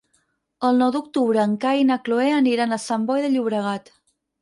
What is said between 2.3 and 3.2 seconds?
aniran a Sant